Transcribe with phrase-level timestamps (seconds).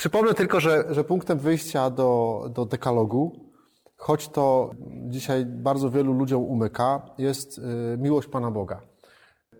[0.00, 3.32] Przypomnę tylko, że, że punktem wyjścia do, do dekalogu,
[3.96, 4.70] choć to
[5.08, 7.62] dzisiaj bardzo wielu ludziom umyka, jest y,
[7.98, 8.80] miłość Pana Boga.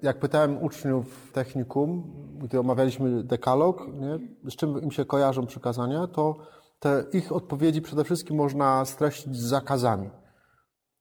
[0.03, 4.19] Jak pytałem uczniów technikum, gdy omawialiśmy dekalog, nie,
[4.51, 6.37] z czym im się kojarzą przykazania, to
[6.79, 10.11] te ich odpowiedzi przede wszystkim można streścić z zakazami.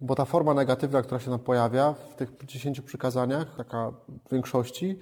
[0.01, 3.91] Bo ta forma negatywna, która się nam pojawia w tych dziesięciu przykazaniach, taka
[4.27, 4.99] w większości,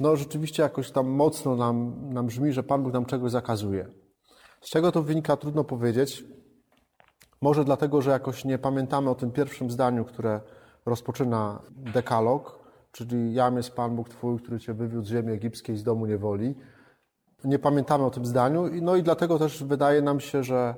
[0.00, 3.88] no rzeczywiście jakoś tam mocno nam, nam brzmi, że Pan Bóg nam czegoś zakazuje.
[4.60, 6.24] Z czego to wynika, trudno powiedzieć.
[7.40, 10.40] Może dlatego, że jakoś nie pamiętamy o tym pierwszym zdaniu, które
[10.86, 12.58] rozpoczyna dekalog,
[12.92, 16.54] czyli jam jest Pan Bóg Twój, który Cię wywiódł z ziemi egipskiej, z domu niewoli.
[17.44, 20.74] Nie pamiętamy o tym zdaniu, no i dlatego też wydaje nam się, że,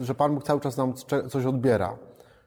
[0.00, 0.94] że Pan Bóg cały czas nam
[1.28, 1.98] coś odbiera.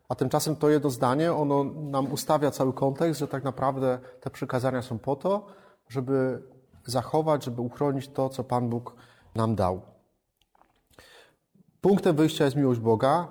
[0.10, 4.82] A tymczasem to jedno zdanie, ono nam ustawia cały kontekst, że tak naprawdę te przykazania
[4.82, 5.46] są po to,
[5.90, 6.44] żeby
[6.86, 8.96] zachować, żeby uchronić to, co Pan Bóg
[9.36, 9.82] nam dał.
[11.82, 13.28] Punktem wyjścia jest miłość Boga.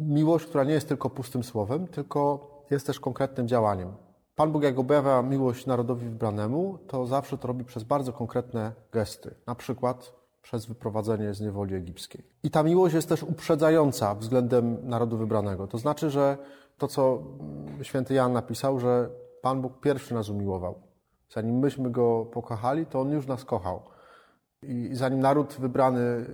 [0.00, 3.92] Miłość, która nie jest tylko pustym słowem, tylko jest też konkretnym działaniem.
[4.36, 9.34] Pan Bóg, jak objawia miłość narodowi wybranemu, to zawsze to robi przez bardzo konkretne gesty.
[9.46, 12.24] Na przykład przez wyprowadzenie z niewoli egipskiej.
[12.42, 15.66] I ta miłość jest też uprzedzająca względem narodu wybranego.
[15.66, 16.38] To znaczy, że
[16.78, 17.22] to, co
[17.82, 19.10] święty Jan napisał, że
[19.42, 20.89] Pan Bóg pierwszy nas umiłował.
[21.30, 23.82] Zanim myśmy go pokochali, to on już nas kochał.
[24.62, 26.26] I zanim naród wybrany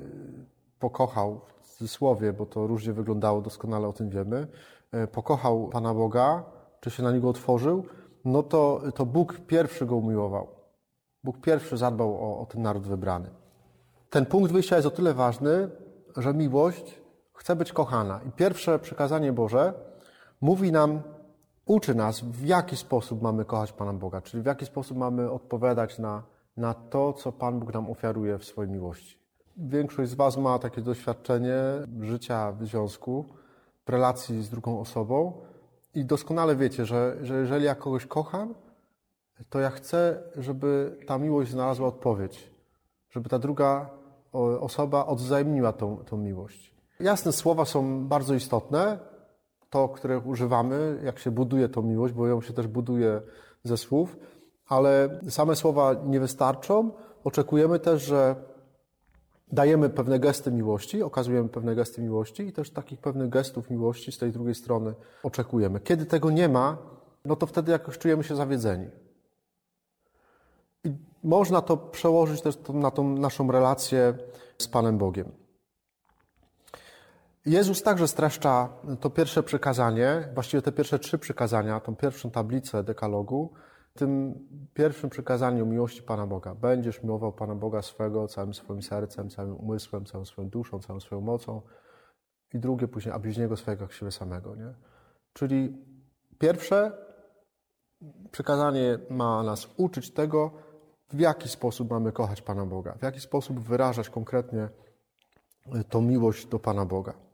[0.79, 4.47] pokochał, w cudzysłowie, bo to różnie wyglądało, doskonale o tym wiemy,
[4.93, 6.45] e, pokochał Pana Boga,
[6.81, 7.85] czy się na niego otworzył,
[8.25, 10.47] no to, to Bóg pierwszy go umiłował.
[11.25, 13.31] Bóg pierwszy zadbał o, o ten naród wybrany.
[14.11, 15.71] Ten punkt wyjścia jest o tyle ważny,
[16.17, 17.01] że miłość
[17.35, 18.21] chce być kochana.
[18.29, 19.73] I pierwsze przykazanie Boże
[20.41, 21.03] mówi nam,
[21.67, 25.99] uczy nas, w jaki sposób mamy kochać Pana Boga, czyli w jaki sposób mamy odpowiadać
[25.99, 26.23] na,
[26.57, 29.19] na to, co Pan Bóg nam ofiaruje w swojej miłości.
[29.57, 31.59] Większość z Was ma takie doświadczenie
[32.01, 33.25] życia w związku,
[33.87, 35.33] w relacji z drugą osobą
[35.95, 38.55] i doskonale wiecie, że, że jeżeli ja kogoś kocham,
[39.51, 42.51] to ja chcę, żeby ta miłość znalazła odpowiedź,
[43.11, 43.91] żeby ta druga
[44.61, 46.75] osoba odwzajemniła tą, tą miłość.
[47.01, 48.99] Jasne, słowa są bardzo istotne,
[49.71, 53.23] to, których używamy, jak się buduje tą miłość, bo ją się też buduje
[53.65, 54.17] ze słów,
[54.69, 56.91] ale same słowa nie wystarczą.
[57.25, 58.37] Oczekujemy też, że
[59.53, 64.19] dajemy pewne gesty miłości, okazujemy pewne gesty miłości i też takich pewnych gestów miłości z
[64.19, 65.81] tej drugiej strony oczekujemy.
[65.81, 66.79] Kiedy tego nie ma,
[67.25, 68.87] no to wtedy jakoś czujemy się zawiedzeni.
[70.85, 70.93] I
[71.25, 74.15] można to przełożyć też na tą naszą relację
[74.59, 75.46] z Panem Bogiem.
[77.47, 78.69] Jezus także streszcza
[79.01, 83.53] to pierwsze przykazanie, właściwie te pierwsze trzy przykazania, tą pierwszą tablicę dekalogu,
[83.95, 84.35] tym
[84.75, 86.55] pierwszym przykazaniu miłości Pana Boga.
[86.55, 91.21] Będziesz miłował Pana Boga swego całym swoim sercem, całym umysłem, całą swoją duszą, całą swoją
[91.21, 91.63] mocą.
[92.55, 94.57] I drugie później, a bliźniego swojego jak siebie samego.
[94.57, 94.75] Nie?
[95.33, 95.85] Czyli
[96.39, 96.93] pierwsze
[98.31, 100.51] przykazanie ma nas uczyć tego,
[101.13, 104.69] w jaki sposób mamy kochać Pana Boga, w jaki sposób wyrażać konkretnie
[105.89, 107.26] tą miłość do Pana Boga.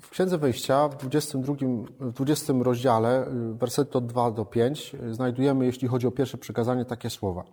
[0.00, 1.54] W Księdze Wyjścia, w 22,
[2.00, 7.10] w 20 rozdziale, wersety od 2 do 5, znajdujemy, jeśli chodzi o pierwsze przykazanie, takie
[7.10, 7.44] słowa.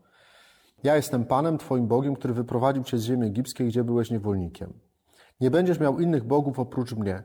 [0.83, 4.73] Ja jestem Panem, Twoim Bogiem, który wyprowadził Cię z ziemi egipskiej, gdzie byłeś niewolnikiem.
[5.41, 7.23] Nie będziesz miał innych bogów oprócz mnie.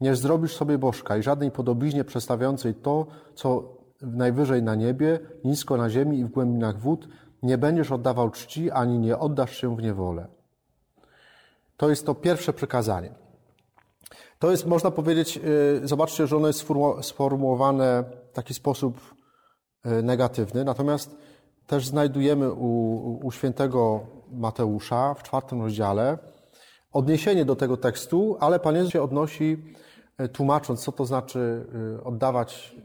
[0.00, 5.90] Nie zrobisz sobie bożka i żadnej podobiznie przedstawiającej to, co najwyżej na niebie, nisko na
[5.90, 7.08] ziemi i w głębinach wód,
[7.42, 10.26] nie będziesz oddawał czci, ani nie oddasz się w niewolę.
[11.76, 13.25] To jest to pierwsze przykazanie.
[14.38, 15.40] To jest, można powiedzieć,
[15.84, 16.66] y, zobaczcie, że ono jest
[17.02, 19.00] sformułowane w taki sposób
[19.86, 21.16] y, negatywny, natomiast
[21.66, 24.00] też znajdujemy u, u świętego
[24.32, 26.18] Mateusza w czwartym rozdziale
[26.92, 29.74] odniesienie do tego tekstu, ale Pan Jezus się odnosi,
[30.20, 31.66] y, tłumacząc, co to znaczy
[32.04, 32.76] oddawać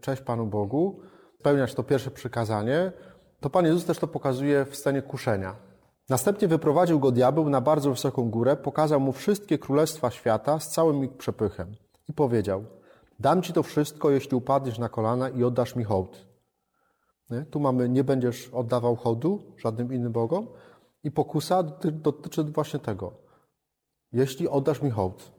[0.00, 1.00] cześć Panu Bogu,
[1.40, 2.92] spełniać to pierwsze przykazanie,
[3.40, 5.56] to Pan Jezus też to pokazuje w scenie kuszenia.
[6.08, 11.04] Następnie wyprowadził go diabeł na bardzo wysoką górę, pokazał mu wszystkie królestwa świata z całym
[11.04, 11.74] ich przepychem
[12.08, 12.64] i powiedział:
[13.20, 16.26] Dam ci to wszystko, jeśli upadniesz na kolana i oddasz mi hołd.
[17.30, 17.42] Nie?
[17.42, 20.46] Tu mamy: Nie będziesz oddawał hołdu żadnym innym bogom.
[21.04, 21.62] I pokusa
[21.92, 23.12] dotyczy właśnie tego.
[24.12, 25.32] Jeśli oddasz mi hołd.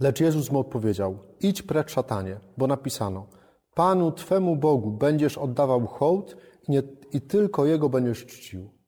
[0.00, 3.26] Lecz Jezus mu odpowiedział: Idź precz, szatanie, bo napisano:
[3.74, 6.36] Panu Twemu Bogu będziesz oddawał hołd
[6.68, 8.79] i, nie, i tylko Jego będziesz czcił.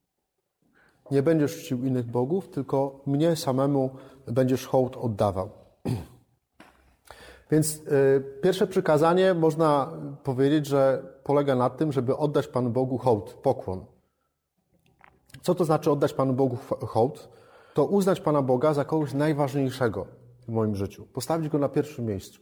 [1.12, 3.91] Nie będziesz czcił innych bogów, tylko mnie samemu
[4.26, 5.50] będziesz hołd oddawał.
[7.50, 9.93] Więc y, pierwsze przykazanie można
[10.25, 13.85] powiedzieć, że polega na tym, żeby oddać Panu Bogu hołd, pokłon.
[15.43, 16.56] Co to znaczy oddać Panu Bogu
[16.87, 17.29] hołd?
[17.75, 20.06] To uznać Pana Boga za kogoś najważniejszego
[20.49, 21.06] w moim życiu.
[21.12, 22.41] Postawić Go na pierwszym miejscu.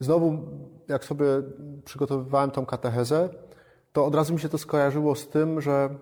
[0.00, 0.38] Znowu,
[0.88, 1.26] jak sobie
[1.84, 3.28] przygotowywałem tą katechezę,
[3.92, 5.98] to od razu mi się to skojarzyło z tym, że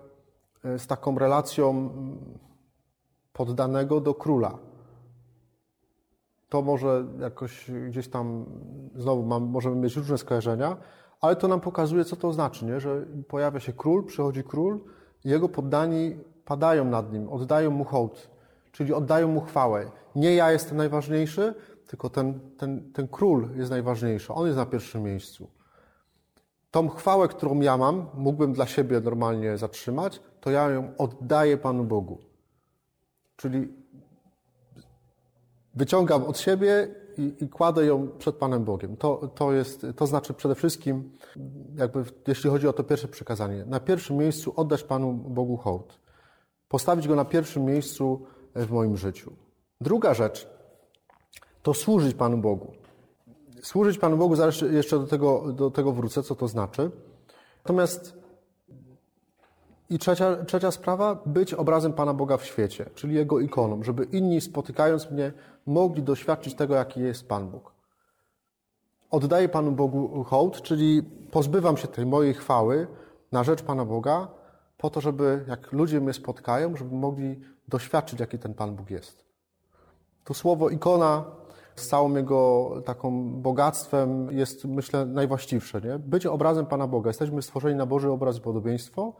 [0.63, 1.89] z taką relacją
[3.33, 4.57] poddanego do króla.
[6.49, 8.45] To może jakoś gdzieś tam,
[8.95, 10.77] znowu mam, możemy mieć różne skojarzenia,
[11.21, 12.79] ale to nam pokazuje, co to znaczy, nie?
[12.79, 14.79] że pojawia się król, przychodzi król,
[15.23, 18.29] jego poddani padają nad nim, oddają mu hołd,
[18.71, 19.91] czyli oddają mu chwałę.
[20.15, 21.53] Nie ja jestem najważniejszy,
[21.87, 25.49] tylko ten, ten, ten król jest najważniejszy, on jest na pierwszym miejscu.
[26.71, 31.83] Tą chwałę, którą ja mam, mógłbym dla siebie normalnie zatrzymać, to ja ją oddaję Panu
[31.83, 32.17] Bogu.
[33.35, 33.67] Czyli
[35.73, 38.97] wyciągam od siebie i, i, kładę ją przed Panem Bogiem.
[38.97, 41.11] To, to, jest, to znaczy przede wszystkim,
[41.75, 45.99] jakby, jeśli chodzi o to pierwsze przekazanie, na pierwszym miejscu oddać Panu Bogu hołd.
[46.67, 49.33] Postawić Go na pierwszym miejscu w moim życiu.
[49.81, 50.47] Druga rzecz
[51.63, 52.73] to służyć Panu Bogu.
[53.61, 56.91] Służyć Panu Bogu, zaraz jeszcze do tego, do tego wrócę, co to znaczy.
[57.57, 58.17] Natomiast
[59.91, 64.41] i trzecia, trzecia sprawa, być obrazem Pana Boga w świecie, czyli Jego ikoną, żeby inni
[64.41, 65.31] spotykając mnie
[65.65, 67.73] mogli doświadczyć tego, jaki jest Pan Bóg.
[69.11, 72.87] Oddaję Panu Bogu hołd, czyli pozbywam się tej mojej chwały
[73.31, 74.27] na rzecz Pana Boga,
[74.77, 79.25] po to, żeby jak ludzie mnie spotkają, żeby mogli doświadczyć, jaki ten Pan Bóg jest.
[80.23, 81.25] To słowo ikona
[81.75, 85.81] z całym jego taką bogactwem jest, myślę, najwłaściwsze.
[85.81, 85.99] Nie?
[85.99, 87.09] Być obrazem Pana Boga.
[87.09, 89.13] Jesteśmy stworzeni na Boży obraz i podobieństwo,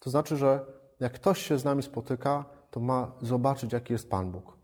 [0.00, 0.66] to znaczy, że
[1.00, 4.56] jak ktoś się z nami spotyka, to ma zobaczyć, jaki jest Pan Bóg.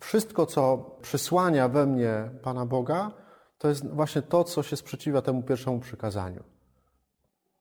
[0.00, 3.10] Wszystko, co przysłania we mnie Pana Boga,
[3.58, 6.44] to jest właśnie to, co się sprzeciwia temu pierwszemu przykazaniu.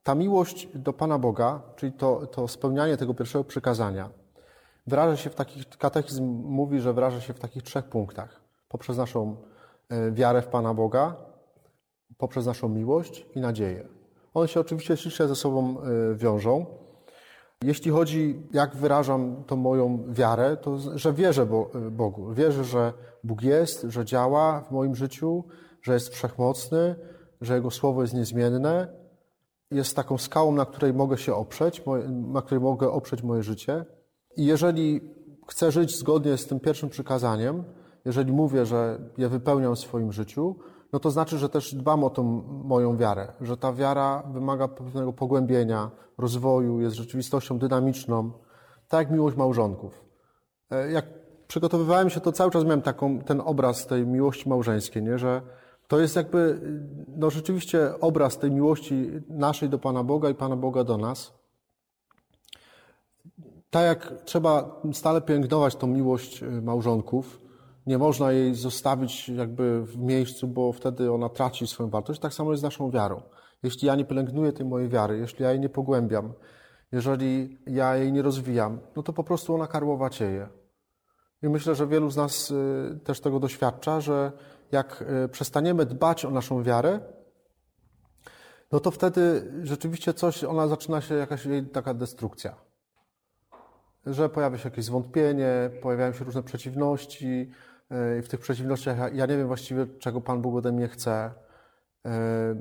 [0.04, 4.10] Ta miłość do Pana Boga, czyli to, to spełnianie tego pierwszego przykazania,
[4.88, 8.42] wyraża się w takich, katechizm mówi, że wyraża się w takich trzech punktach.
[8.70, 9.38] Poprzez naszą
[9.90, 11.16] e, wiarę w Pana Boga,
[12.18, 13.95] poprzez naszą miłość i nadzieję.
[14.36, 16.66] One się oczywiście ściśle ze sobą e, wiążą.
[17.64, 22.34] Jeśli chodzi, jak wyrażam tą moją wiarę, to że wierzę e, Bogu.
[22.34, 22.94] Wierzę, że
[23.24, 25.44] Bóg jest, że działa w moim życiu,
[25.82, 26.96] że jest wszechmocny,
[27.42, 28.88] że Jego słowo jest niezmienne.
[29.72, 33.86] Jest taką skałą, na której mogę się oprzeć, na której mogę oprzeć moje życie.
[34.38, 35.02] I jeżeli
[35.48, 37.64] chcę żyć zgodnie z tym pierwszym przykazaniem,
[38.06, 40.56] jeżeli mówię, że je wypełniam w swoim życiu,
[40.94, 42.24] no to znaczy, że też dbam o tą
[42.64, 48.32] moją wiarę, że ta wiara wymaga pewnego pogłębienia, rozwoju, jest rzeczywistością dynamiczną,
[48.88, 50.06] tak jak miłość małżonków.
[50.72, 51.06] E, jak
[51.48, 55.20] przygotowywałem się, to cały czas miałem taką, ten obraz tej miłości małżeńskiej, nie?
[55.20, 55.42] że
[55.88, 56.62] to jest jakby
[57.08, 61.34] no rzeczywiście obraz tej miłości naszej do Pana Boga i Pana Boga do nas.
[63.70, 67.45] Tak jak trzeba stale pielęgnować tą miłość e, małżonków,
[67.86, 72.20] nie można jej zostawić jakby w miejscu, bo wtedy ona traci swoją wartość.
[72.20, 73.22] Tak samo jest z naszą wiarą.
[73.64, 76.34] Jeśli ja nie pielęgnuję tej mojej wiary, jeśli ja jej nie pogłębiam,
[76.92, 80.50] jeżeli ja jej nie rozwijam, no to po prostu ona karłowacieje.
[81.44, 84.32] I myślę, że wielu z nas y, też tego doświadcza, że
[84.72, 87.00] jak y, przestaniemy dbać o naszą wiarę,
[88.72, 92.56] no to wtedy rzeczywiście coś, ona zaczyna się jakaś jej taka destrukcja.
[94.06, 97.52] Że pojawia się jakieś zwątpienie, pojawiają się różne przeciwności,
[97.90, 101.32] E, w tych przeciwnościach ja nie wiem właściwie, czego Pan Bóg ode mnie chce.
[102.06, 102.56] E,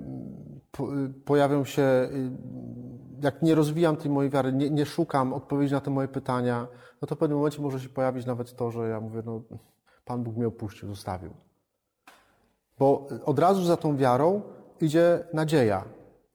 [1.25, 2.09] pojawią się,
[3.23, 6.67] jak nie rozwijam tej mojej wiary, nie, nie, szukam odpowiedzi na te moje pytania,
[7.03, 9.43] no to w pewnym momencie może się pojawić nawet to, że ja mówię, no
[10.05, 11.35] Pan Bóg mnie opuścił, zostawił.
[12.79, 14.43] Bo od razu za tą wiarą
[14.81, 15.85] idzie nadzieja.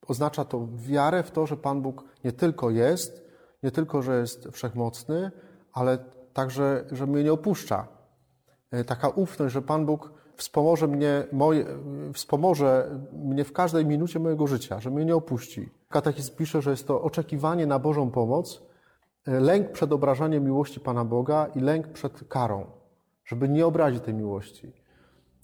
[0.07, 3.29] Oznacza to wiarę w to, że Pan Bóg nie tylko jest,
[3.63, 5.31] nie tylko, że jest wszechmocny,
[5.73, 5.97] ale
[6.33, 7.98] także, że mnie nie opuszcza E,
[8.85, 11.65] taka ufność, że Pan Bóg wspomoże mnie, moje,
[12.13, 15.69] wspomoże mnie w każdej minucie mojego życia, że mnie nie opuści.
[15.89, 18.61] Katechizm pisze, że jest to oczekiwanie na Bożą pomoc,
[19.27, 22.65] e, lęk przed obrażaniem miłości Pana Boga i lęk przed karą,
[23.25, 24.73] żeby nie obrazić tej miłości.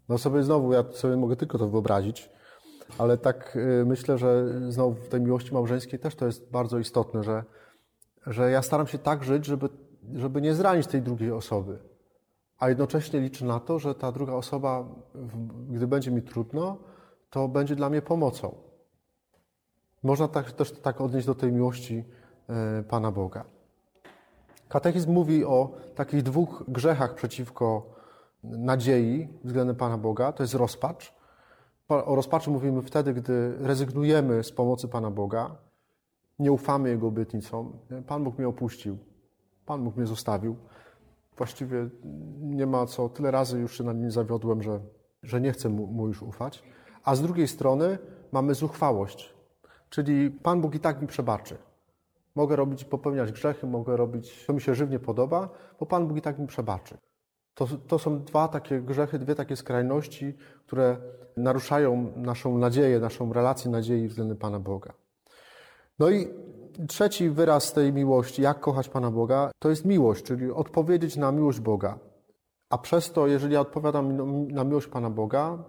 [0.09, 2.29] No sobie znowu, ja sobie mogę tylko to wyobrazić,
[2.97, 7.23] ale tak e, myślę, że znowu w tej miłości małżeńskiej też to jest bardzo istotne,
[7.23, 7.43] że,
[8.27, 9.69] że ja staram się tak żyć, żeby,
[10.13, 11.94] żeby nie zranić tej drugiej osoby
[12.59, 14.85] a jednocześnie liczę na to, że ta druga osoba,
[15.69, 16.77] gdy będzie mi trudno,
[17.29, 18.55] to będzie dla mnie pomocą.
[20.03, 22.03] Można tak, też tak odnieść do tej miłości
[22.49, 23.45] e, Pana Boga.
[24.69, 27.95] Katechizm mówi o takich dwóch grzechach przeciwko
[28.43, 30.31] nadziei względem Pana Boga.
[30.31, 31.13] To jest rozpacz.
[31.87, 35.55] O rozpaczy mówimy wtedy, gdy rezygnujemy z pomocy Pana Boga
[36.39, 37.73] nie ufamy Jego obietnicom.
[38.07, 38.97] Pan Bóg mnie opuścił,
[39.65, 40.55] Pan Bóg mnie zostawił.
[41.37, 41.89] Właściwie
[42.39, 44.79] nie ma co, tyle razy już się na nim zawiodłem, że,
[45.23, 46.63] że nie chcę mu, mu już ufać.
[47.03, 47.97] A z drugiej strony
[48.31, 49.33] mamy zuchwałość,
[49.89, 51.57] czyli Pan Bóg i tak mi przebaczy.
[52.35, 55.49] Mogę robić, popełniać grzechy, mogę robić, co mi się żywnie podoba,
[55.79, 56.97] bo Pan Bóg i tak mi przebaczy.
[57.53, 60.33] To, to są dwa takie grzechy, dwie takie skrajności,
[60.65, 60.97] które
[61.37, 64.93] naruszają naszą nadzieję, naszą relację nadziei względem Pana Boga.
[65.99, 66.27] No i
[66.87, 71.59] trzeci wyraz tej miłości, jak kochać Pana Boga, to jest miłość, czyli odpowiedzieć na miłość
[71.59, 71.99] Boga.
[72.69, 74.17] A przez to, jeżeli ja odpowiadam
[74.47, 75.63] na miłość Pana Boga,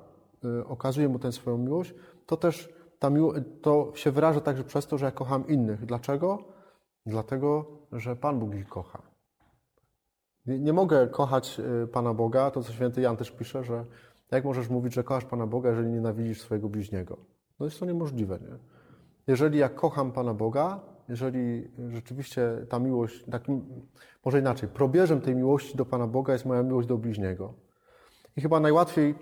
[0.44, 1.94] y, okazuję Mu tę swoją miłość,
[2.26, 5.86] to też ta miło- to się wyraża także przez to, że ja kocham innych.
[5.86, 6.38] Dlaczego?
[7.06, 9.02] Dlatego, że Pan Bóg ich kocha.
[10.46, 13.84] Nie, nie mogę kochać y, Pana Boga, to co święty Jan też pisze, że
[14.30, 17.16] jak możesz mówić, że kochasz Pana Boga, jeżeli nienawidzisz swojego bliźniego?
[17.60, 18.58] No jest to niemożliwe, nie?
[19.26, 23.42] Jeżeli ja kocham Pana Boga, jeżeli rzeczywiście ta miłość, tak,
[24.24, 27.54] może inaczej, probierzem tej miłości do Pana Boga jest moja miłość do bliźniego.
[28.36, 29.14] I chyba najłatwiej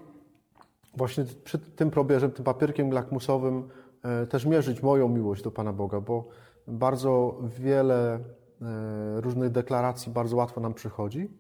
[0.97, 3.69] właśnie przy tym probierzem, tym papierkiem lakmusowym
[4.03, 6.29] e, też mierzyć moją miłość do Pana Boga, bo
[6.67, 11.39] bardzo wiele e, różnych deklaracji bardzo łatwo nam przychodzi.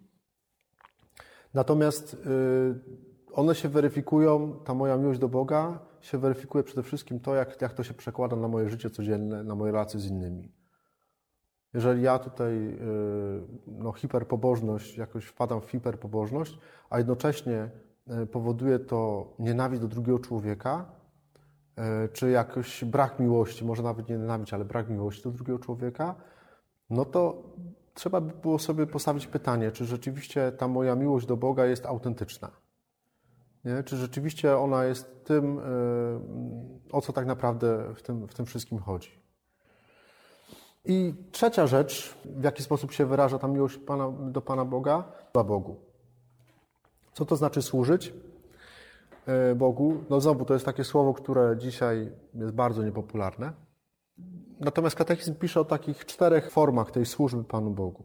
[1.54, 2.18] Natomiast e,
[3.34, 7.72] one się weryfikują, ta moja miłość do Boga się weryfikuje przede wszystkim to, jak, jak
[7.72, 10.52] to się przekłada na moje życie codzienne, na moje relacje z innymi.
[11.74, 12.78] Jeżeli ja tutaj
[13.66, 16.58] no, hiperpobożność, jakoś wpadam w hiperpobożność,
[16.90, 17.70] a jednocześnie
[18.32, 20.84] powoduje to nienawiść do drugiego człowieka,
[22.12, 26.14] czy jakoś brak miłości, może nawet nie nienawiść, ale brak miłości do drugiego człowieka,
[26.90, 27.42] no to
[27.94, 32.63] trzeba by było sobie postawić pytanie, czy rzeczywiście ta moja miłość do Boga jest autentyczna.
[33.64, 33.82] Nie?
[33.82, 35.60] Czy rzeczywiście ona jest tym,
[36.92, 39.10] o co tak naprawdę w tym, w tym wszystkim chodzi.
[40.84, 45.44] I trzecia rzecz, w jaki sposób się wyraża ta miłość Pana, do Pana Boga, dla
[45.44, 45.76] Bogu.
[47.12, 48.12] Co to znaczy służyć
[49.56, 50.04] Bogu?
[50.10, 53.52] No znowu, to jest takie słowo, które dzisiaj jest bardzo niepopularne.
[54.60, 58.04] Natomiast katechizm pisze o takich czterech formach tej służby Panu Bogu.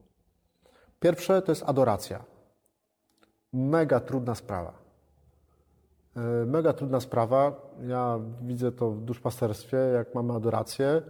[0.99, 2.23] Pierwsze to jest adoracja.
[3.53, 4.88] Mega trudna sprawa.
[6.45, 7.61] Mega trudna sprawa.
[7.87, 11.01] Ja widzę to w duszpasterstwie, jak mamy adorację.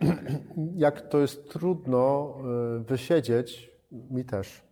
[0.76, 2.34] Jak to jest trudno
[2.78, 4.62] wysiedzieć, mi też,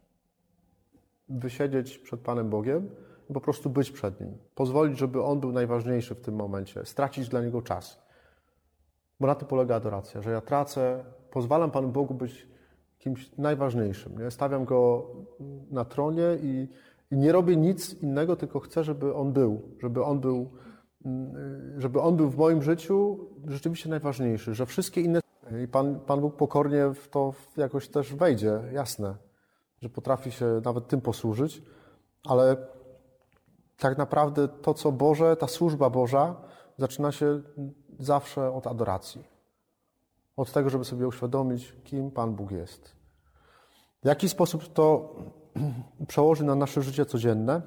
[1.28, 2.90] wysiedzieć przed Panem Bogiem
[3.30, 4.38] i po prostu być przed Nim.
[4.54, 6.85] Pozwolić, żeby On był najważniejszy w tym momencie.
[6.85, 8.02] Stracić dla Niego czas.
[9.21, 12.47] Bo na tym polega adoracja, że ja tracę, pozwalam Panu Bogu być
[12.99, 14.18] kimś najważniejszym.
[14.18, 14.30] Nie?
[14.30, 15.06] Stawiam Go
[15.71, 16.68] na tronie i,
[17.12, 19.62] i nie robię nic innego, tylko chcę, żeby On był.
[19.83, 20.50] Żeby On był,
[21.78, 24.54] żeby On był w moim życiu rzeczywiście najważniejszy.
[24.54, 25.21] Że wszystkie inne...
[25.64, 29.14] I Pan, Pan Bóg pokornie w to jakoś też wejdzie, jasne
[29.83, 31.62] że potrafi się nawet tym posłużyć,
[32.25, 32.57] ale
[33.78, 36.35] tak naprawdę to, co Boże, ta służba Boża,
[36.78, 37.42] zaczyna się
[37.99, 39.25] zawsze od adoracji.
[40.37, 42.97] Od tego, żeby sobie uświadomić, kim Pan Bóg jest.
[44.02, 45.14] W jaki sposób to
[46.09, 47.62] przełoży na nasze życie codzienne?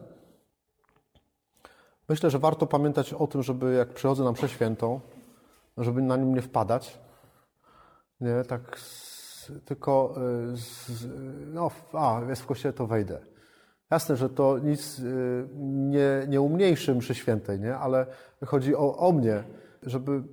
[2.10, 5.00] Myślę, że warto pamiętać o tym, żeby jak przychodzę na mszę świętą,
[5.78, 7.00] żeby na nim nie wpadać.
[8.22, 8.80] Nie, tak
[9.66, 10.16] tylko
[10.54, 10.92] z,
[11.54, 13.20] no, a, jest w kościele, to wejdę.
[13.92, 15.02] Jasne, że to nic
[15.66, 17.78] nie, nie umniejszy mszy świętej, nie?
[17.78, 18.06] ale
[18.46, 19.44] chodzi o, o mnie,
[19.84, 20.24] żeby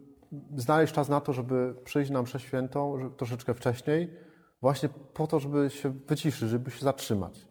[0.56, 4.16] znaleźć czas na to, żeby przyjść na mszę świętą troszeczkę wcześniej,
[4.62, 7.48] właśnie po to, żeby się wyciszyć, żeby się zatrzymać.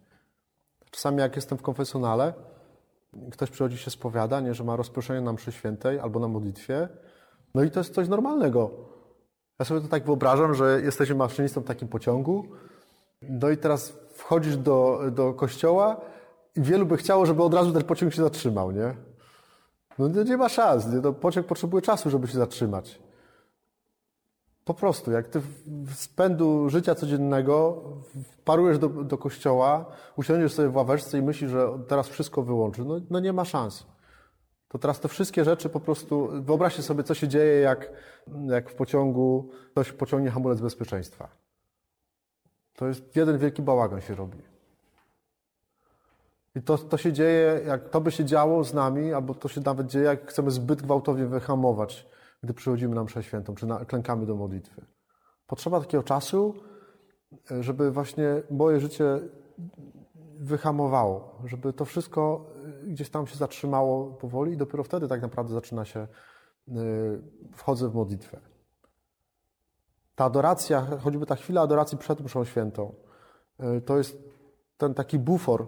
[0.92, 2.34] Czasami jak jestem w konfesjonale,
[3.32, 6.90] ktoś przychodzi się spowiada, nie, że ma rozproszenie na mszy świętej albo na modlitwie,
[7.56, 8.72] no i to jest coś normalnego.
[9.60, 12.46] Ja sobie to tak wyobrażam, że jesteśmy maszynistą w takim pociągu,
[13.22, 16.02] no i teraz wchodzisz do, do kościoła
[16.56, 18.96] i wielu by chciało, żeby od razu ten pociąg się zatrzymał, nie?
[20.00, 21.00] No nie ma szans, nie?
[21.00, 23.00] No, pociąg potrzebuje czasu, żeby się zatrzymać.
[24.66, 27.84] Po prostu, jak ty w spędu życia codziennego
[28.46, 32.96] parujesz do, do kościoła, usiądziesz sobie w ławeczce i myślisz, że teraz wszystko wyłączy, no,
[33.10, 33.86] no nie ma szans.
[34.68, 37.92] To teraz te wszystkie rzeczy po prostu, wyobraźcie sobie, co się dzieje, jak,
[38.48, 41.30] jak w pociągu ktoś pociągnie hamulec bezpieczeństwa.
[42.76, 44.38] To jest jeden wielki bałagan się robi.
[46.56, 49.62] I to, to się dzieje, jak to by się działo z nami, albo to się
[49.62, 52.08] nawet dzieje, jak chcemy zbyt gwałtownie wyhamować,
[52.44, 54.86] gdy przychodzimy na mszę świętą, czy na, klękamy do modlitwy.
[55.48, 56.56] Potrzeba takiego czasu,
[57.60, 59.20] żeby właśnie moje życie
[60.40, 62.46] wyhamowało, żeby to wszystko
[62.88, 66.08] gdzieś tam się zatrzymało powoli i dopiero wtedy tak naprawdę zaczyna się,
[67.54, 68.40] wchodzę w modlitwę.
[70.16, 72.96] Ta adoracja, choćby ta chwila adoracji przed mszą świętą,
[73.86, 74.18] to jest
[74.78, 75.68] ten taki bufor,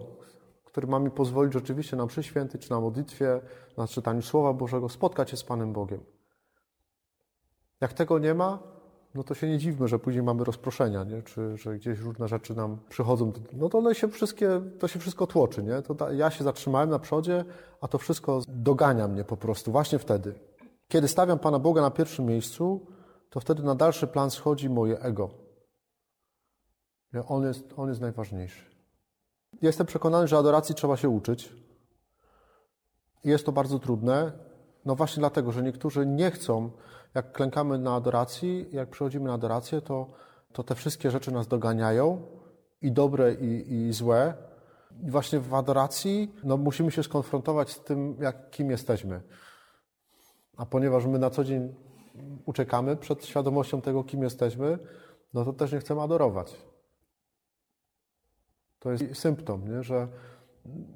[0.64, 3.40] który ma mi pozwolić rzeczywiście na mszy świętej, czy na modlitwie,
[3.76, 6.00] na czytaniu Słowa Bożego, spotkać się z Panem Bogiem.
[7.80, 8.58] Jak tego nie ma,
[9.14, 11.22] no to się nie dziwmy, że później mamy rozproszenia, nie?
[11.22, 13.32] czy że gdzieś różne rzeczy nam przychodzą.
[13.52, 15.62] No to one się wszystkie, to się wszystko tłoczy.
[15.62, 15.82] Nie?
[15.82, 17.44] To ja się zatrzymałem na przodzie,
[17.80, 20.34] a to wszystko dogania mnie po prostu właśnie wtedy.
[20.88, 22.86] Kiedy stawiam Pana Boga na pierwszym miejscu,
[23.30, 25.30] to wtedy na dalszy plan schodzi moje ego.
[27.28, 28.74] On jest, on jest najważniejszy.
[29.62, 31.52] Jestem przekonany, że adoracji trzeba się uczyć.
[33.24, 34.32] Jest to bardzo trudne,
[34.84, 36.70] no właśnie dlatego, że niektórzy nie chcą,
[37.14, 40.10] jak klękamy na adoracji, jak przychodzimy na adorację, to,
[40.52, 42.22] to te wszystkie rzeczy nas doganiają,
[42.84, 44.34] i dobre, i, i złe.
[45.02, 49.20] I właśnie w adoracji no, musimy się skonfrontować z tym, jak, kim jesteśmy.
[50.56, 51.74] A ponieważ my na co dzień
[52.44, 54.78] uciekamy przed świadomością tego, kim jesteśmy,
[55.34, 56.56] no to też nie chcemy adorować.
[58.78, 59.82] To jest symptom, nie?
[59.82, 60.08] że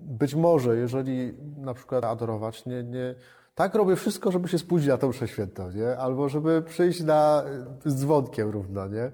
[0.00, 3.14] być może, jeżeli na przykład adorować, nie, nie,
[3.58, 5.96] tak robię wszystko, żeby się spóźnić na tą mszę świętą, nie?
[5.96, 7.44] albo żeby przyjść na,
[7.84, 9.12] z dzwonkiem równo, nie?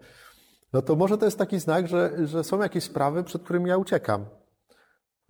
[0.73, 3.77] no to może to jest taki znak, że, że są jakieś sprawy, przed którymi ja
[3.77, 4.25] uciekam.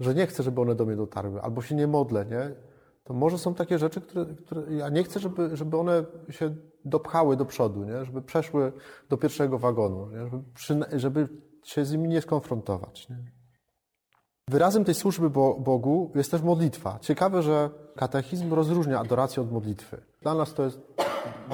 [0.00, 2.54] Że nie chcę, żeby one do mnie dotarły, albo się nie modlę, nie?
[3.04, 6.54] To może są takie rzeczy, które, które ja nie chcę, żeby, żeby one się
[6.84, 8.04] dopchały do przodu, nie?
[8.04, 8.72] Żeby przeszły
[9.08, 10.30] do pierwszego wagonu, nie?
[10.56, 11.28] Żeby, żeby
[11.64, 13.08] się z nimi nie skonfrontować.
[13.08, 13.16] Nie?
[14.50, 16.98] Wyrazem tej służby Bogu jest też modlitwa.
[16.98, 20.02] Ciekawe, że katechizm rozróżnia adorację od modlitwy.
[20.22, 20.80] Dla nas to jest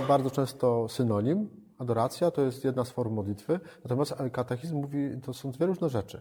[0.08, 1.48] bardzo często synonim.
[1.78, 6.20] Adoracja to jest jedna z form modlitwy, natomiast katechizm mówi, to są dwie różne rzeczy.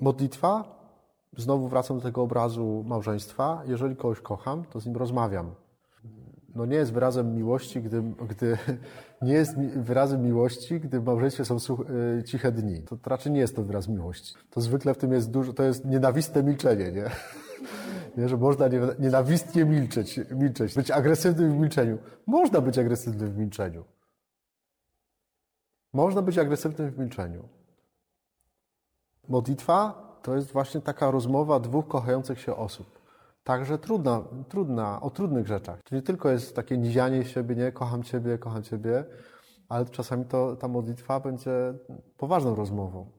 [0.00, 0.78] Modlitwa,
[1.36, 3.62] znowu wracam do tego obrazu małżeństwa.
[3.66, 5.54] Jeżeli kogoś kocham, to z nim rozmawiam
[6.58, 8.58] no nie jest wyrazem miłości, gdy, gdy
[9.22, 11.56] nie jest wyrazem miłości, gdy w małżeństwie są
[12.18, 12.82] y, ciche dni.
[12.82, 14.34] To, to raczej nie jest to wyraz miłości.
[14.50, 17.10] To zwykle w tym jest dużo, to jest nienawistne milczenie, nie?
[18.16, 18.66] Nie że można
[18.98, 21.98] nienawistnie milczeć, milczeć, być agresywnym w milczeniu.
[22.26, 23.84] Można być agresywnym w milczeniu.
[25.92, 27.48] Można być agresywnym w milczeniu.
[29.28, 32.98] Modlitwa to jest właśnie taka rozmowa dwóch kochających się osób.
[33.44, 35.82] Także trudna, trudna, o trudnych rzeczach.
[35.82, 39.04] To nie tylko jest takie nizianie siebie, nie, kocham Ciebie, kocham Ciebie,
[39.68, 41.74] ale czasami to, ta modlitwa będzie
[42.16, 43.10] poważną rozmową.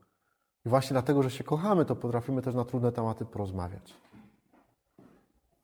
[0.66, 3.94] I właśnie dlatego, że się kochamy, to potrafimy też na trudne tematy porozmawiać.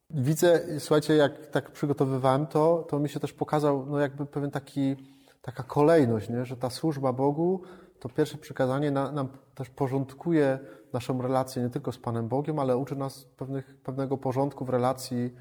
[0.10, 4.96] Widzę, słuchajcie, jak tak przygotowywałem to, to mi się też pokazał, no jakby pewien taki,
[5.42, 6.46] taka kolejność, nie?
[6.46, 7.62] że ta służba Bogu,
[8.00, 10.60] to pierwsze przykazanie nam też porządkuje
[10.94, 15.34] naszą relację nie tylko z Panem Bogiem, ale uczy nas pewnych, pewnego porządku w relacji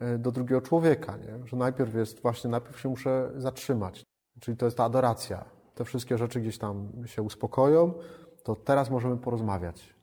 [0.00, 1.16] e, do drugiego człowieka.
[1.16, 1.46] Nie?
[1.46, 4.04] Że najpierw jest właśnie, najpierw się muszę zatrzymać.
[4.40, 5.44] Czyli to jest ta adoracja.
[5.74, 7.94] Te wszystkie rzeczy gdzieś tam się uspokoją,
[8.42, 9.95] to teraz możemy porozmawiać.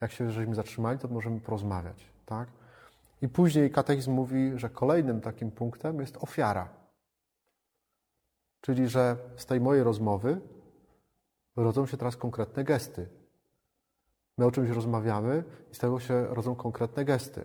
[0.00, 2.10] Jak się żeśmy zatrzymali, to możemy porozmawiać.
[2.26, 2.48] Tak?
[3.22, 6.68] I później katechizm mówi, że kolejnym takim punktem jest ofiara.
[8.60, 10.40] Czyli, że z tej mojej rozmowy
[11.56, 13.08] rodzą się teraz konkretne gesty.
[14.38, 17.44] My o czymś rozmawiamy i z tego się rodzą konkretne gesty.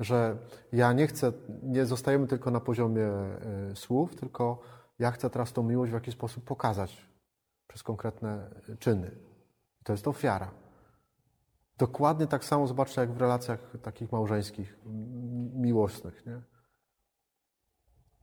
[0.00, 0.36] Że
[0.72, 1.32] ja nie chcę,
[1.62, 3.08] nie zostajemy tylko na poziomie
[3.72, 4.62] y, słów, tylko
[4.98, 7.06] ja chcę teraz tą miłość w jakiś sposób pokazać
[7.68, 9.10] przez konkretne czyny.
[9.84, 10.63] To jest ofiara.
[11.78, 14.78] Dokładnie tak samo zobaczcie, jak w relacjach takich małżeńskich,
[15.54, 16.26] miłosnych.
[16.26, 16.42] Nie?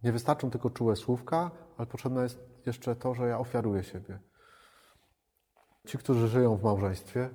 [0.04, 4.20] nie wystarczą tylko czułe słówka, ale potrzebne jest jeszcze to, że ja ofiaruję siebie.
[5.88, 7.30] Ci, którzy żyją w małżeństwie,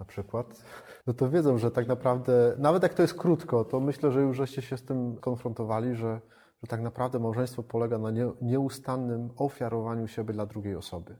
[0.00, 0.64] na przykład,
[1.06, 4.36] no to wiedzą, że tak naprawdę, nawet jak to jest krótko, to myślę, że już
[4.36, 6.20] żeście się z tym konfrontowali, że,
[6.62, 11.16] że tak naprawdę małżeństwo polega na nie, nieustannym ofiarowaniu siebie dla drugiej osoby.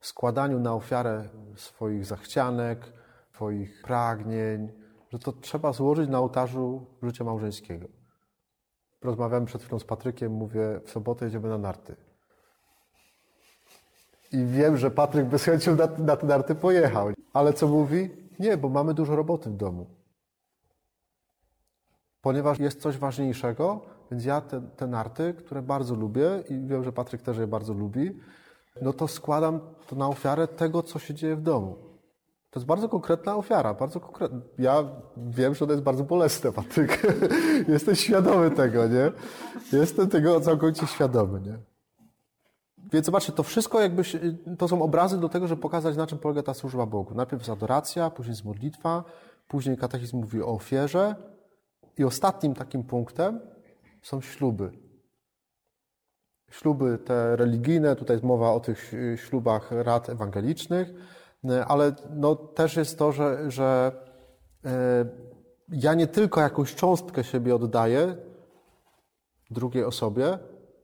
[0.00, 2.92] Składaniu na ofiarę swoich zachcianek,
[3.40, 4.68] swoich pragnień,
[5.12, 7.88] że to trzeba złożyć na ołtarzu życia małżeńskiego.
[9.02, 11.96] Rozmawiałem przed chwilą z Patrykiem, mówię, w sobotę jedziemy na narty.
[14.32, 17.08] I wiem, że Patryk bez chęcią na, na te narty pojechał.
[17.32, 18.10] Ale co mówi?
[18.38, 19.86] Nie, bo mamy dużo roboty w domu.
[22.22, 26.92] Ponieważ jest coś ważniejszego, więc ja te, te narty, które bardzo lubię i wiem, że
[26.92, 28.20] Patryk też je bardzo lubi,
[28.82, 31.89] no to składam to na ofiarę tego, co się dzieje w domu.
[32.50, 34.40] To jest bardzo konkretna ofiara, bardzo konkretna.
[34.58, 34.84] Ja
[35.16, 37.02] wiem, że to jest bardzo bolesne, Patryk.
[37.68, 39.12] Jestem świadomy tego, nie?
[39.72, 41.58] Jestem tego całkowicie świadomy, nie?
[42.92, 44.02] Więc zobaczcie, to wszystko jakby,
[44.58, 47.14] to są obrazy do tego, żeby pokazać, na czym polega ta służba Bogu.
[47.14, 49.04] Najpierw jest adoracja, później jest modlitwa,
[49.48, 51.14] później katechizm mówi o ofierze
[51.98, 53.40] i ostatnim takim punktem
[54.02, 54.72] są śluby.
[56.50, 60.92] śluby te religijne, tutaj jest mowa o tych y, ślubach rad ewangelicznych,
[61.68, 63.92] ale no też jest to, że, że
[64.66, 64.70] y,
[65.68, 68.16] ja nie tylko jakąś cząstkę siebie oddaję
[69.50, 70.38] drugiej osobie,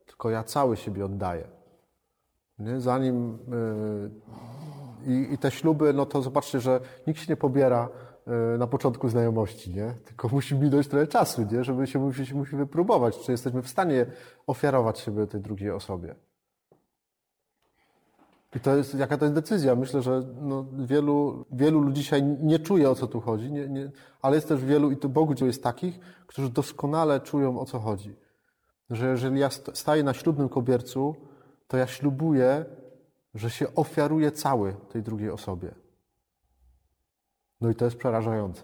[0.06, 1.48] tylko ja cały siebie oddaję.
[2.58, 2.80] Nie?
[2.80, 3.38] Zanim
[5.06, 7.88] i, i te śluby, no to zobaczcie, że nikt się nie pobiera
[8.58, 9.94] na początku znajomości, nie?
[10.04, 11.64] Tylko musi minąć trochę czasu, nie?
[11.64, 14.06] Żeby się musi, musi wypróbować, czy jesteśmy w stanie
[14.46, 16.14] ofiarować siebie tej drugiej osobie.
[18.54, 19.74] I to jest, jaka to jest decyzja?
[19.74, 23.90] Myślę, że no, wielu, wielu ludzi dzisiaj nie czuje, o co tu chodzi, nie, nie,
[24.22, 28.16] ale jest też wielu, i to Bogu jest takich, którzy doskonale czują, o co chodzi.
[28.90, 31.14] Że jeżeli ja staję na ślubnym kobiercu,
[31.68, 32.64] to ja ślubuję,
[33.35, 35.74] że się ofiaruję cały tej drugiej osobie.
[37.61, 38.62] No i to jest przerażające.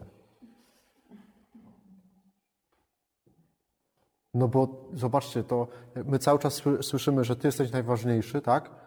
[4.35, 5.69] No bo zobaczcie, to
[6.05, 8.82] my cały czas słyszymy, że Ty jesteś najważniejszy, tak?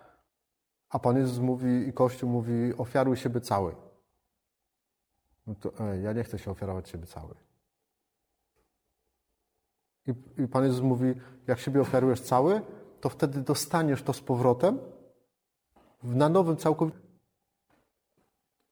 [0.95, 3.75] A Pan Jezus mówi i Kościół mówi, ofiaruj siebie cały.
[5.47, 7.35] No to ej, ja nie chcę się ofiarować siebie cały.
[10.07, 11.13] I, I Pan Jezus mówi,
[11.47, 12.61] jak siebie ofiarujesz cały,
[13.01, 14.79] to wtedy dostaniesz to z powrotem
[16.03, 16.99] na nowym całkowicie.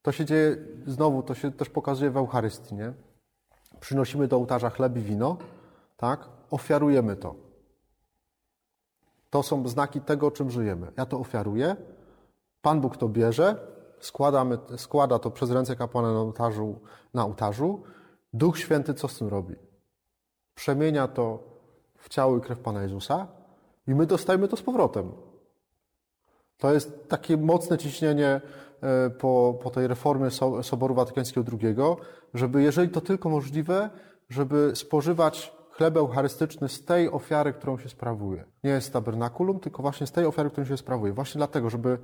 [0.01, 0.57] To się dzieje,
[0.88, 2.93] znowu, to się też pokazuje w Eucharystii, nie?
[3.79, 5.38] Przynosimy do ołtarza chleb i wino,
[5.97, 6.29] tak?
[6.51, 7.36] Ofiarujemy to.
[9.29, 10.91] To są znaki tego, czym żyjemy.
[10.97, 11.75] Ja to ofiaruję,
[12.63, 13.56] Pan Bóg to bierze,
[13.99, 16.80] składamy, składa to przez ręce kapłana na ołtarzu,
[17.13, 17.84] na ołtarzu.
[18.34, 19.56] Duch Święty co z tym robi?
[20.56, 21.43] Przemienia to
[21.97, 23.28] w ciało i krew Pana Jezusa
[23.88, 25.12] i my dostajemy to z powrotem.
[26.58, 28.41] To jest takie mocne ciśnienie
[28.82, 30.30] e, po, po tej reformie
[30.62, 31.76] Soboru Watykańskiego II,
[32.34, 33.89] żeby, jeżeli to tylko możliwe,
[34.30, 38.45] żeby spożywać chleb eucharystyczny z tej ofiary, którą się sprawuje.
[38.63, 41.13] Nie z tabernakulum, tylko właśnie z tej ofiary, którą się sprawuje.
[41.13, 41.97] Właśnie dlatego, żeby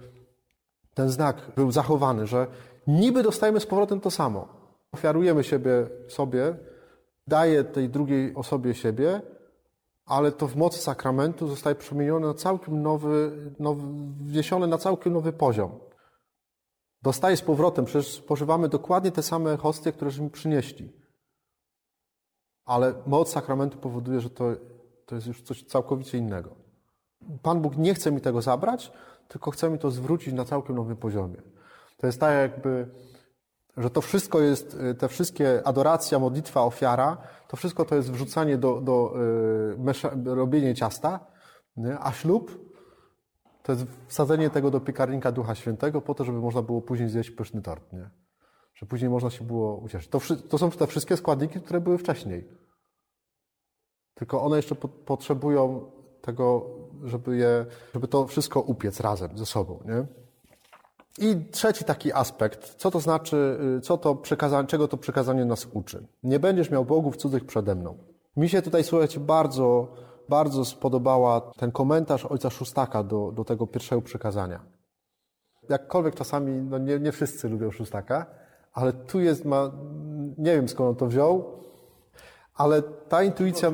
[0.99, 2.47] ten znak był zachowany, że
[2.88, 4.47] niby dostajemy z powrotem to samo.
[4.91, 6.55] Ofiarujemy siebie sobie,
[7.27, 9.21] daje tej drugiej osobie siebie,
[10.05, 13.81] ale to w mocy sakramentu zostaje przemienione na całkiem nowy, nowy
[14.23, 15.71] wniesione na całkiem nowy poziom.
[17.01, 20.93] Dostaje z powrotem, przecież spożywamy dokładnie te same hostie, któreśmy przynieśli.
[22.65, 24.45] Ale moc sakramentu powoduje, że to,
[25.05, 26.55] to jest już coś całkowicie innego.
[27.41, 28.91] Pan Bóg nie chce mi tego zabrać,
[29.29, 31.41] tylko chce mi to zwrócić na całkiem nowym poziomie.
[31.97, 32.89] To jest tak jakby,
[33.77, 38.57] że to wszystko jest, y, te wszystkie adoracja, modlitwa, ofiara, to wszystko to jest wrzucanie
[38.57, 39.13] do, do
[40.25, 41.19] y, robienie ciasta,
[41.77, 41.99] nie?
[41.99, 42.69] a ślub
[43.63, 47.31] to jest wsadzenie tego do piekarnika Ducha Świętego po to, żeby można było później zjeść
[47.31, 48.09] pyszny tort, nie?
[48.73, 50.09] Że później można się było ucieszyć.
[50.09, 52.49] To, to są te wszystkie składniki, które były wcześniej.
[54.13, 56.65] Tylko one jeszcze po, potrzebują tego,
[57.03, 59.79] żeby, je, żeby to wszystko upiec razem ze sobą.
[59.85, 60.05] Nie?
[61.17, 65.67] I trzeci taki aspekt, co to znaczy, y, co to przekazanie, czego to przekazanie nas
[65.73, 66.07] uczy.
[66.23, 67.97] Nie będziesz miał bogów cudzych przede mną.
[68.38, 69.93] Mi się tutaj, słuchajcie, bardzo,
[70.29, 74.59] bardzo spodobała ten komentarz ojca Szóstaka do, do tego pierwszego przekazania.
[75.69, 78.25] Jakkolwiek czasami, no nie, nie wszyscy lubią Szóstaka,
[78.73, 79.71] ale tu jest, ma,
[80.38, 81.59] nie wiem skąd on to wziął,
[82.55, 83.71] ale ta intuicja...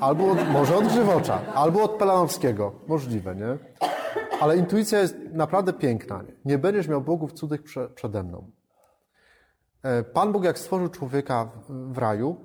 [0.00, 2.72] Albo od, może od Grzywocza, albo od Pelanowskiego.
[2.86, 3.58] Możliwe, nie?
[4.40, 6.22] Ale intuicja jest naprawdę piękna.
[6.22, 8.50] Nie, nie będziesz miał bogów cudzych prze, przede mną.
[9.82, 12.36] E, Pan Bóg, jak stworzył człowieka w, w raju,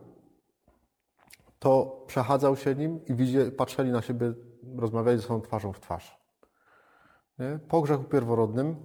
[1.60, 4.34] to przechadzał się nim i widzi, patrzyli na siebie,
[4.78, 6.22] rozmawiali ze sobą twarzą w twarz.
[7.40, 7.60] Nie?
[7.68, 8.76] Po grzechu pierworodnym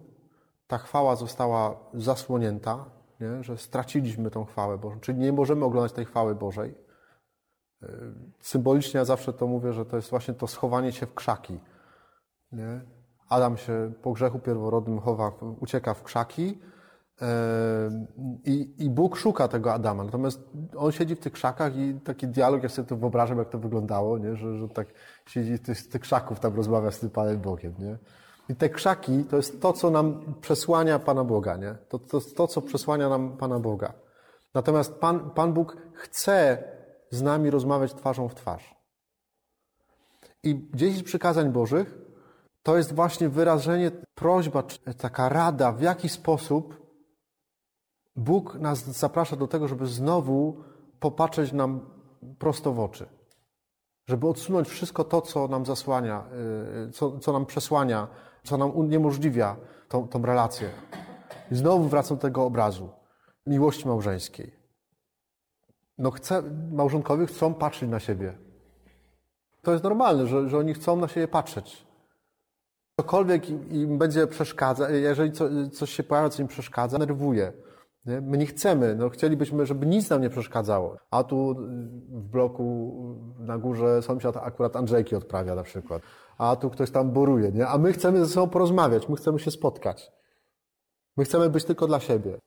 [0.67, 2.85] ta chwała została zasłonięta,
[3.21, 3.45] nie?
[3.45, 6.88] że straciliśmy tą chwałę Bożą, czyli nie możemy oglądać tej chwały Bożej.
[8.41, 11.61] Symbolicznie ja zawsze to mówię, że to jest właśnie to schowanie się w krzaki.
[12.53, 12.81] Nie?
[13.29, 16.59] Adam się po grzechu pierworodnym chowa, ucieka w krzaki
[18.45, 20.05] i, i Bóg szuka tego Adama.
[20.05, 20.41] Natomiast
[20.77, 24.19] on siedzi w tych krzakach i taki dialog, ja sobie to wyobrażam, jak to wyglądało,
[24.19, 24.37] nie?
[24.37, 24.89] Że, że tak
[25.27, 27.75] siedzi z tych, tych krzaków, tam rozmawia z tym Panem Bogiem.
[27.79, 27.99] Nie?
[28.49, 31.57] I te krzaki to jest to, co nam przesłania Pana Boga.
[31.57, 31.75] Nie?
[31.89, 33.93] To, to to, co przesłania nam Pana Boga.
[34.55, 36.65] Natomiast Pan, Pan Bóg chce
[37.11, 38.75] z nami rozmawiać twarzą w twarz.
[40.43, 41.99] I dziesięć przykazań Bożych
[42.63, 44.63] to jest właśnie wyrażenie, prośba,
[44.99, 46.89] taka rada, w jaki sposób
[48.17, 50.57] Bóg nas zaprasza do tego, żeby znowu
[51.01, 51.81] popatrzeć nam
[52.39, 53.07] prosto w oczy.
[54.09, 56.25] Żeby odsunąć wszystko to, co nam zasłania,
[56.89, 58.09] y, co, co nam przesłania,
[58.45, 59.57] co nam uniemożliwia
[59.89, 60.71] tą, tą relację.
[61.51, 62.89] I znowu wracam do tego obrazu
[63.47, 64.58] miłości małżeńskiej
[65.99, 68.39] no chce, małżonkowie chcą patrzeć na siebie.
[69.63, 71.87] To jest normalne, że, że oni chcą na siebie patrzeć.
[73.01, 75.33] Cokolwiek im będzie przeszkadzać, jeżeli
[75.73, 77.53] coś się pojawia, co im przeszkadza, nerwuje.
[78.07, 78.21] Nie?
[78.21, 80.97] My nie chcemy, no chcielibyśmy, żeby nic nam nie przeszkadzało.
[81.11, 81.55] A tu
[82.09, 82.95] w bloku
[83.39, 86.03] na górze sąsiad akurat Andrzejki odprawia na przykład.
[86.39, 87.67] A tu ktoś tam boruje, nie?
[87.67, 90.13] A my chcemy ze sobą porozmawiać, my chcemy się spotkać.
[91.17, 92.39] My chcemy być tylko dla siebie.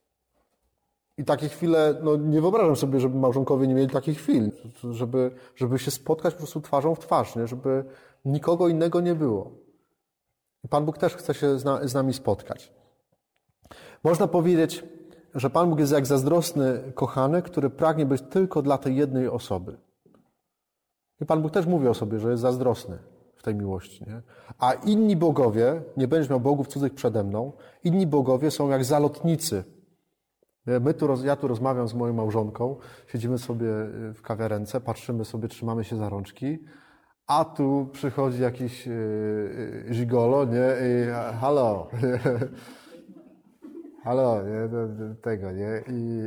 [1.17, 4.51] I takie chwile, no nie wyobrażam sobie, żeby małżonkowie nie mieli takich chwil,
[4.91, 7.47] żeby, żeby się spotkać po prostu twarzą w twarz, nie?
[7.47, 7.83] żeby
[8.25, 9.51] nikogo innego nie było.
[10.63, 12.73] I Pan Bóg też chce się z, na, z nami spotkać.
[14.03, 14.83] Można powiedzieć,
[15.35, 19.77] że Pan Bóg jest jak zazdrosny kochany, który pragnie być tylko dla tej jednej osoby.
[21.21, 22.97] I Pan Bóg też mówi o sobie, że jest zazdrosny
[23.35, 24.05] w tej miłości.
[24.07, 24.21] Nie?
[24.59, 27.51] A inni bogowie, nie będziesz miał bogów cudzych przede mną,
[27.83, 29.63] inni bogowie są jak zalotnicy.
[30.65, 32.75] My tu, ja tu rozmawiam z moją małżonką,
[33.07, 36.59] siedzimy sobie y, w kawiarence, patrzymy sobie, trzymamy się za rączki,
[37.27, 38.89] a tu przychodzi jakiś
[39.89, 40.67] żigolo, y, y, nie?
[40.87, 41.87] I halo,
[44.03, 44.69] halo, nie?
[45.21, 45.83] Tego, nie?
[45.87, 46.21] I,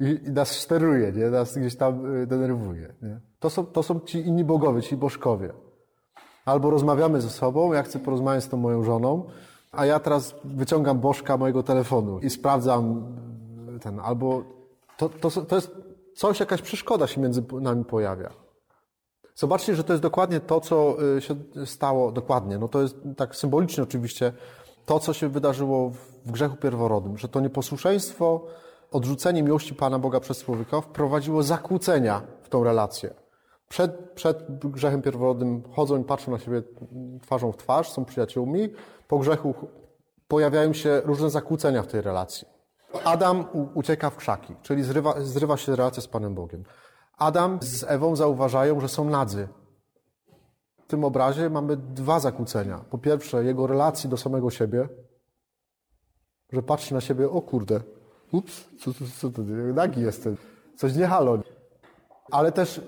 [0.00, 1.30] i, i nas steruje, nie?
[1.30, 3.20] Nas gdzieś tam denerwuje, nie?
[3.38, 5.52] To są, to są ci inni bogowie, ci bożkowie.
[6.44, 9.24] Albo rozmawiamy ze sobą, ja chcę porozmawiać z tą moją żoną,
[9.72, 13.04] a ja teraz wyciągam bożka mojego telefonu i sprawdzam
[13.82, 14.42] ten, albo
[14.96, 15.70] to, to, to jest
[16.14, 18.30] coś, jakaś przeszkoda się między nami pojawia.
[19.34, 23.36] Zobaczcie, że to jest dokładnie to, co y, się stało, dokładnie, no to jest tak
[23.36, 24.32] symbolicznie oczywiście,
[24.86, 25.90] to, co się wydarzyło
[26.26, 28.46] w grzechu pierworodnym, że to nieposłuszeństwo,
[28.90, 33.14] odrzucenie miłości Pana Boga przez człowieka wprowadziło zakłócenia w tą relację.
[33.68, 36.62] Przed, przed grzechem pierworodnym chodzą i patrzą na siebie
[37.22, 38.68] twarzą w twarz, są przyjaciółmi.
[39.08, 39.54] Po grzechu
[40.28, 42.48] pojawiają się różne zakłócenia w tej relacji.
[43.04, 46.64] Adam ucieka w krzaki, czyli zrywa, zrywa się relacja z Panem Bogiem.
[47.18, 49.48] Adam z Ewą zauważają, że są nadzy.
[50.84, 52.84] W tym obrazie mamy dwa zakłócenia.
[52.90, 54.88] Po pierwsze, jego relacji do samego siebie,
[56.52, 57.80] że patrzy na siebie, o kurde,
[58.32, 59.42] ups, co, co, co to,
[59.74, 60.36] nagi jestem,
[60.76, 61.38] coś nie halo.
[62.30, 62.80] Ale też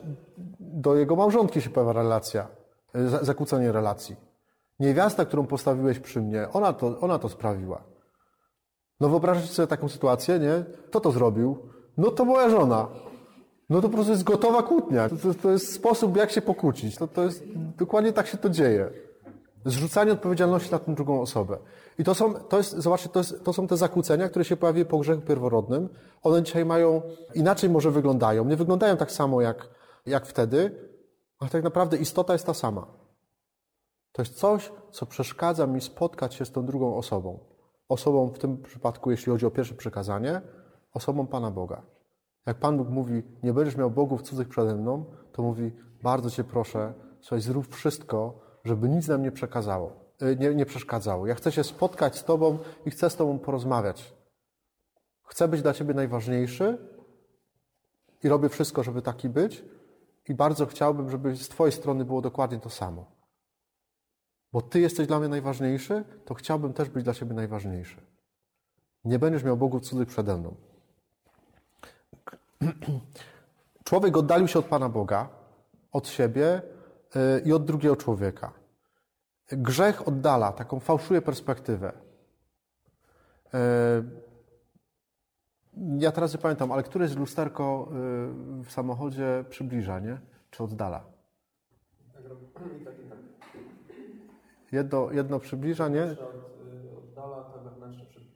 [0.60, 2.48] do jego małżonki się pojawia relacja,
[3.22, 4.16] zakłócenie relacji.
[4.80, 7.93] Niewiasta, którą postawiłeś przy mnie, ona to, ona to sprawiła.
[9.00, 10.64] No wyobraźcie sobie taką sytuację, nie?
[10.88, 11.58] Kto to zrobił?
[11.96, 12.88] No to moja żona.
[13.70, 15.08] No to po prostu jest gotowa kłótnia.
[15.08, 16.96] To, to, to jest sposób, jak się pokłócić.
[16.96, 17.44] To, to jest,
[17.78, 18.90] dokładnie tak się to dzieje.
[19.64, 21.58] Zrzucanie odpowiedzialności na tę drugą osobę.
[21.98, 24.86] I to są, to jest, zobaczcie, to, jest, to są te zakłócenia, które się pojawiły
[24.86, 25.88] po grzechu pierworodnym.
[26.22, 27.02] One dzisiaj mają,
[27.34, 28.44] inaczej może wyglądają.
[28.44, 29.68] Nie wyglądają tak samo jak,
[30.06, 30.88] jak wtedy,
[31.38, 32.86] ale tak naprawdę istota jest ta sama.
[34.12, 37.53] To jest coś, co przeszkadza mi spotkać się z tą drugą osobą
[37.88, 40.40] osobą w tym przypadku, jeśli chodzi o pierwsze przekazanie,
[40.92, 41.82] osobą Pana Boga.
[42.46, 46.44] Jak Pan Bóg mówi, nie będziesz miał bogów cudzych przede mną, to mówi, bardzo Cię
[46.44, 49.92] proszę, słuchaj, zrób wszystko, żeby nic nam nie przekazało,
[50.22, 51.26] y, nie, nie przeszkadzało.
[51.26, 54.14] Ja chcę się spotkać z Tobą i chcę z Tobą porozmawiać.
[55.24, 56.78] Chcę być dla Ciebie najważniejszy
[58.22, 59.64] i robię wszystko, żeby taki być
[60.28, 63.13] i bardzo chciałbym, żeby z Twojej strony było dokładnie to samo
[64.54, 67.96] bo Ty jesteś dla mnie najważniejszy, to chciałbym też być dla Ciebie najważniejszy.
[69.04, 70.54] Nie będziesz miał bogów cudzych przede mną.
[73.84, 75.28] Człowiek oddalił się od Pana Boga,
[75.92, 76.62] od siebie
[77.16, 78.52] y, i od drugiego człowieka.
[79.48, 81.92] Grzech oddala, taką fałszuje perspektywę.
[83.54, 83.58] Y,
[85.98, 90.20] ja teraz nie pamiętam, ale które z lusterko y, w samochodzie przybliża, nie?
[90.50, 91.04] Czy oddala?
[92.12, 92.22] Tak.
[94.74, 96.02] Jedno, jedno przybliża, nie?
[96.98, 98.34] Oddala, to wewnętrzne przybliża.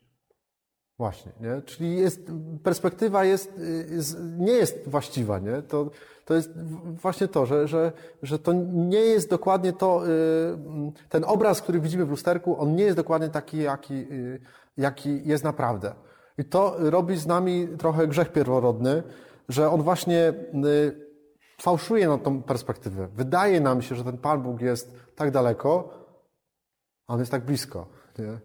[0.98, 1.62] Właśnie, nie?
[1.62, 2.20] Czyli jest,
[2.62, 5.62] perspektywa jest, jest, nie jest właściwa, nie?
[5.62, 5.90] To,
[6.24, 6.51] to jest
[6.85, 10.11] właśnie to, że, że, że to nie jest dokładnie to, y,
[11.09, 14.40] ten obraz, który widzimy w lusterku, on nie jest dokładnie taki, jaki, y,
[14.77, 15.94] jaki jest naprawdę.
[16.38, 19.03] I to robi z nami trochę grzech pierworodny,
[19.48, 21.09] że on właśnie y,
[21.61, 23.09] fałszuje na tą perspektywę.
[23.14, 25.98] Wydaje nam się, że ten Pan Bóg jest tak daleko,
[27.09, 27.87] a on jest tak blisko.
[28.18, 28.38] Nie?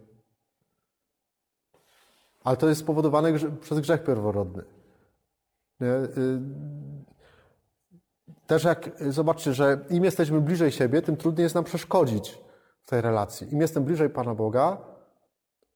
[2.44, 4.64] Ale to jest spowodowane przez grzech pierworodny.
[5.80, 5.94] Nie?
[5.94, 6.42] Y,
[8.48, 12.40] też jak zobaczcie, że im jesteśmy bliżej siebie, tym trudniej jest nam przeszkodzić
[12.84, 13.54] w tej relacji.
[13.54, 14.78] Im jestem bliżej Pana Boga,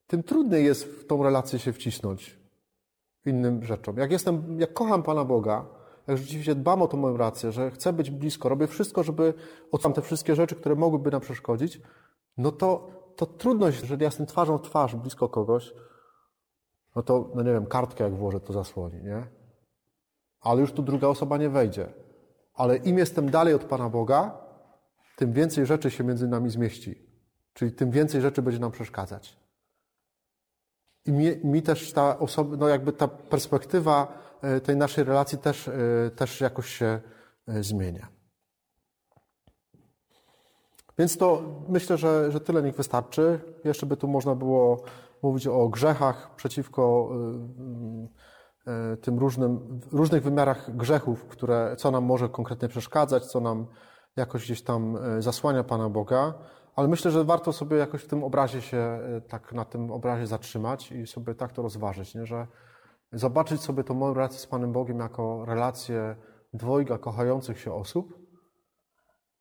[0.08, 2.40] tym trudniej jest w tą relację się wcisnąć
[3.26, 3.98] innym rzeczom.
[3.98, 5.66] Jak jestem, jak kocham Pana Boga,
[6.08, 9.34] jak rzeczywiście dbam o tą moją rację, że chcę być blisko, robię wszystko, żeby
[9.72, 11.82] odsam te wszystkie rzeczy, które mogłyby nam przeszkodzić,
[12.38, 15.74] no to, to trudność, jeżeli ja jestem twarzą w twarz blisko kogoś,
[16.96, 19.28] no to, no nie wiem, kartkę jak włożę, to zasłoni, nie?
[20.42, 21.94] Ale już tu druga osoba nie wejdzie.
[22.54, 24.38] Ale im jestem dalej od Pana Boga,
[25.16, 27.08] tym więcej rzeczy się między nami zmieści.
[27.54, 29.38] Czyli tym więcej rzeczy będzie nam przeszkadzać.
[31.06, 34.08] I mi, mi też ta osoba, no jakby ta perspektywa
[34.42, 35.74] e, tej naszej relacji też, e,
[36.16, 37.00] też jakoś się
[37.48, 38.08] e, zmienia.
[40.98, 43.40] Więc to myślę, że, że tyle niech wystarczy.
[43.64, 44.84] Jeszcze by tu można było
[45.24, 47.10] mówić o grzechach przeciwko
[48.66, 53.40] y, y, y, tym różnym, różnych wymiarach grzechów, które, co nam może konkretnie przeszkadzać, co
[53.40, 53.68] nam
[54.16, 56.34] jakoś gdzieś tam zasłania Pana Boga.
[56.76, 60.92] Ale myślę, że warto sobie jakoś w tym obrazie się, tak na tym obrazie zatrzymać
[60.92, 62.26] i sobie tak to rozważyć, nie?
[62.26, 62.48] że
[63.12, 66.16] zobaczyć sobie tą moją relację z Panem Bogiem jako relację
[66.54, 68.27] dwojga kochających się osób,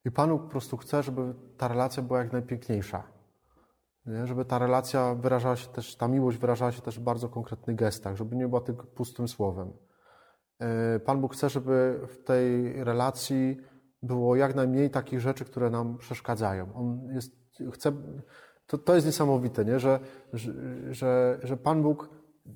[0.06, 3.02] i Panu po prostu chce, żeby ta relacja była jak najpiękniejsza.
[4.06, 4.26] Nie?
[4.26, 8.16] Żeby ta relacja wyrażała się też, ta miłość wyrażała się też w bardzo konkretnych gestach,
[8.16, 9.72] żeby nie była tylko pustym słowem.
[10.60, 13.56] Yy, Pan Bóg chce, żeby w tej relacji
[14.02, 16.74] było jak najmniej takich rzeczy, które nam przeszkadzają.
[16.74, 17.36] On jest,
[17.72, 17.92] chce,
[18.66, 19.80] to, to jest niesamowite, nie?
[19.80, 20.00] Że,
[20.90, 22.10] że, że Pan Bóg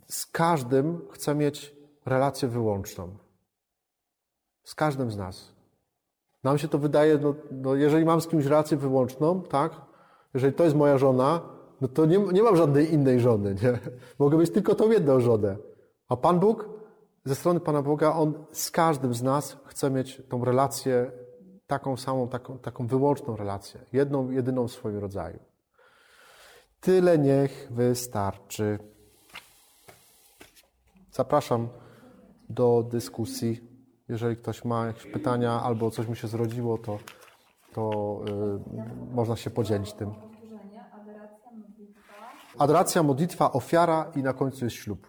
[0.08, 3.16] z każdym chce mieć relację wyłączną.
[4.64, 5.59] Z każdym z nas.
[6.44, 9.72] Nam się to wydaje, no, no jeżeli mam z kimś relację wyłączną, tak?
[10.34, 11.40] Jeżeli to jest moja żona,
[11.80, 13.78] no to nie, nie mam żadnej innej żony, nie?
[14.18, 15.56] Mogę mieć tylko tą jedną żonę.
[16.08, 16.68] A Pan Bóg,
[17.24, 21.12] ze strony Pana Boga, On z każdym z nas chce mieć tą relację,
[21.66, 23.80] taką samą, taką, taką wyłączną relację.
[23.92, 25.38] Jedną, jedyną w swoim rodzaju.
[26.80, 28.78] Tyle niech wystarczy.
[31.12, 31.68] Zapraszam
[32.48, 33.69] do dyskusji.
[34.10, 36.98] Jeżeli ktoś ma jakieś pytania albo coś mu się zrodziło, to,
[37.72, 38.20] to
[39.10, 40.14] y, można się podzielić tym.
[42.58, 43.52] Adoracja, modlitwa.
[43.52, 45.06] Ofiara i na końcu jest ślub.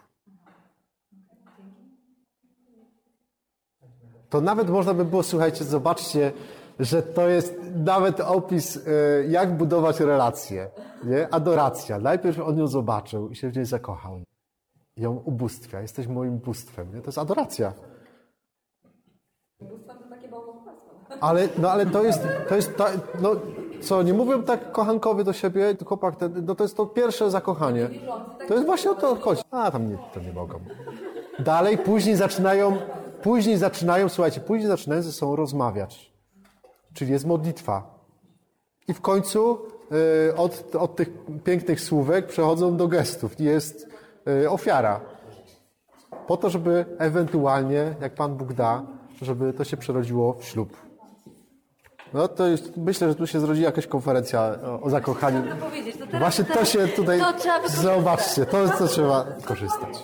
[4.30, 6.32] To nawet można by było, słuchajcie, zobaczcie,
[6.80, 10.70] że to jest nawet opis, y, jak budować relacje.
[11.04, 11.34] Nie?
[11.34, 12.00] Adoracja.
[12.00, 14.22] Najpierw on ją zobaczył i się w niej zakochał.
[14.98, 15.82] Ją ubóstwia.
[15.82, 16.96] Jesteś moim bóstwem.
[16.96, 17.02] Nie?
[17.02, 17.74] To jest adoracja.
[19.62, 20.92] Bóstwo to takie bałwochwalstwo.
[21.22, 22.86] Ale, no, ale to jest, to jest ta,
[23.22, 23.36] no,
[23.82, 27.90] co, nie mówią tak kochankowie do siebie, chłopak, ten, no to jest to pierwsze zakochanie.
[28.48, 29.42] To jest właśnie o to chodzi.
[29.52, 30.60] A, tam nie, to nie mogą.
[31.40, 32.78] Dalej, później zaczynają,
[33.24, 36.12] później zaczynają, słuchajcie, później zaczynają ze sobą rozmawiać.
[36.94, 38.00] Czyli jest modlitwa.
[38.88, 39.58] I w końcu
[40.30, 41.10] y, od, od tych
[41.44, 43.40] pięknych słówek przechodzą do gestów.
[43.40, 43.88] Jest
[44.28, 45.00] y, ofiara.
[46.28, 48.84] Po to, żeby ewentualnie, jak Pan Bóg da,
[49.22, 50.78] żeby to się przerodziło w ślub.
[52.14, 55.44] No to jest, myślę, że tu się zrodzi jakaś konferencja o, o zakochaniu.
[56.12, 57.34] To Właśnie to się tutaj, to
[57.70, 60.04] zobaczcie, to, to trzeba korzystać.